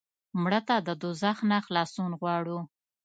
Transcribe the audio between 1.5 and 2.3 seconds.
نه خلاصون